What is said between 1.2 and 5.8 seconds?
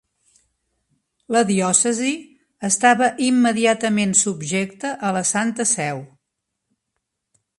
La diòcesi estava immediatament subjecta a la Santa